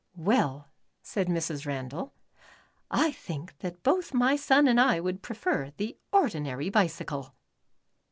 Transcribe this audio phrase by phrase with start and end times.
[0.17, 0.71] "Well,"
[1.03, 1.67] said Mrs.
[1.67, 2.15] Randall,
[2.89, 7.35] "I think that both my son and I would prefer the ordinary bicycle."